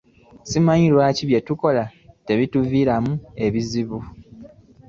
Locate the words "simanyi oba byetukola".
0.49-1.83